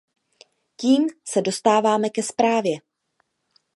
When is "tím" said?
0.77-1.07